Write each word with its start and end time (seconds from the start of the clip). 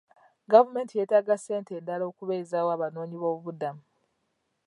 Gavumenti 0.51 0.93
yeetaaga 0.97 1.35
ssente 1.37 1.71
endala 1.79 2.03
okubeezaawo 2.09 2.69
abanoonyi 2.73 3.15
b'obubuddamu. 3.19 3.81